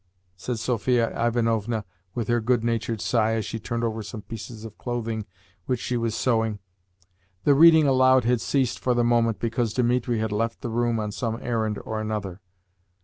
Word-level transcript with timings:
said 0.35 0.57
Sophia 0.57 1.11
Ivanovna 1.27 1.85
with 2.15 2.27
her 2.27 2.41
good 2.41 2.63
natured 2.63 2.99
sigh 3.01 3.33
as 3.35 3.45
she 3.45 3.59
turned 3.59 3.83
over 3.83 4.01
some 4.01 4.23
pieces 4.23 4.65
of 4.65 4.75
clothing 4.79 5.27
which 5.67 5.79
she 5.79 5.95
was 5.95 6.15
sewing. 6.15 6.57
The 7.43 7.53
reading 7.53 7.85
aloud 7.85 8.25
had 8.25 8.41
ceased 8.41 8.79
for 8.79 8.95
the 8.95 9.03
moment 9.03 9.37
because 9.37 9.75
Dimitri 9.75 10.17
had 10.17 10.31
left 10.31 10.61
the 10.61 10.69
room 10.71 10.99
on 10.99 11.11
some 11.11 11.37
errand 11.39 11.77
or 11.85 12.01
another. 12.01 12.41